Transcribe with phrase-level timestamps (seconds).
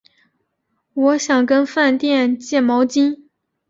[0.95, 3.25] 我想跟饭店借毛巾